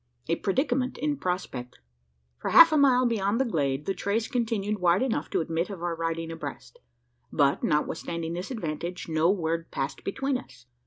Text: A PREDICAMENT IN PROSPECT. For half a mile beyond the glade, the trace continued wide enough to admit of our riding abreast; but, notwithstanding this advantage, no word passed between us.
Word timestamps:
A 0.27 0.35
PREDICAMENT 0.35 0.97
IN 0.97 1.17
PROSPECT. 1.17 1.77
For 2.39 2.49
half 2.49 2.71
a 2.71 2.77
mile 2.79 3.05
beyond 3.05 3.39
the 3.39 3.45
glade, 3.45 3.85
the 3.85 3.93
trace 3.93 4.27
continued 4.27 4.79
wide 4.79 5.03
enough 5.03 5.29
to 5.29 5.41
admit 5.41 5.69
of 5.69 5.83
our 5.83 5.93
riding 5.95 6.31
abreast; 6.31 6.79
but, 7.31 7.63
notwithstanding 7.63 8.33
this 8.33 8.49
advantage, 8.49 9.07
no 9.07 9.29
word 9.29 9.69
passed 9.69 10.03
between 10.03 10.39
us. 10.39 10.65